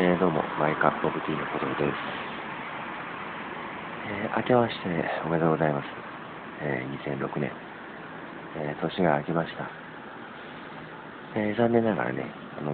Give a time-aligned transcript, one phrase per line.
[0.00, 1.98] えー、どうも、マイカップオブティーのことです。
[4.06, 4.86] えー、明けまして
[5.26, 5.86] おめでとうございます。
[6.62, 7.50] えー、2006年、
[8.62, 9.66] えー、年が明けました。
[11.34, 12.30] え、残念ながらね、
[12.60, 12.70] あの、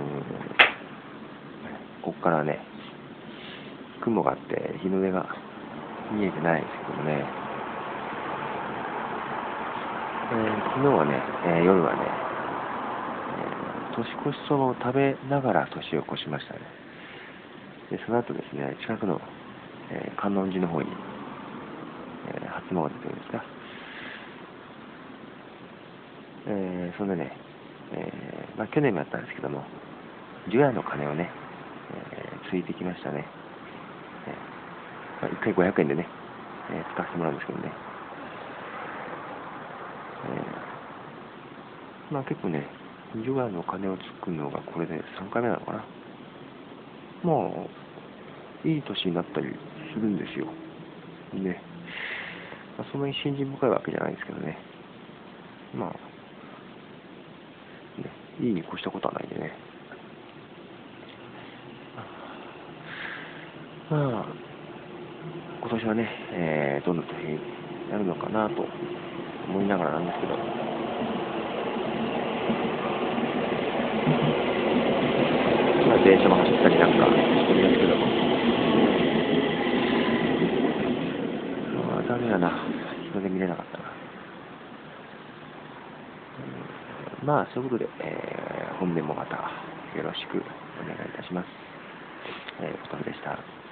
[2.02, 2.60] ここからね、
[4.02, 5.24] 雲があって日の出が
[6.12, 7.24] 見えてないですけどね、
[10.28, 10.44] え、
[10.76, 11.22] 昨日はね、
[11.56, 12.00] え、夜はね、
[13.92, 16.84] え、年越しそばを食べながら年を越しましたね。
[17.90, 19.20] でその後ですね、近くの、
[19.90, 20.88] えー、観音寺の方に、
[22.28, 23.44] えー、初詣というんですか、
[26.46, 27.36] えー、そんでね、
[27.92, 29.64] えーまあ、去年もやったんですけども、
[30.50, 31.30] 除夜の鐘をね、
[32.12, 33.24] えー、ついてきましたね。
[34.26, 36.06] えーまあ、1回500円でね、
[36.70, 37.72] えー、使わせてもらうんですけどね。
[40.26, 42.66] えー、まあ結構ね、
[43.24, 45.84] 除夜の鐘をつくのがこれで3回目なのかな。
[47.24, 49.46] まあ、いい年になったり
[49.94, 50.46] するんですよ。
[51.32, 51.60] ね。
[52.76, 54.58] まあ、そんなに信心深いわけじゃないですけどね。
[55.74, 55.90] まあ、
[58.00, 59.52] ね、いいに越したことはないんでね。
[63.90, 64.26] まあ、
[65.60, 67.38] 今年はね、えー、どんな年に
[67.90, 68.64] なるのかなと
[69.48, 70.34] 思いながらなんですけど、
[76.04, 78.04] 電車も走ったりなんかしてるんですけども。
[81.96, 82.52] ああ、ダメだな。
[83.10, 83.84] 人で見れなかったな。
[87.22, 89.36] うん、まあ、そういうことで、えー、本年もまた
[89.96, 91.46] よろしくお願いいたします。
[92.60, 93.63] えー、お疲れでした。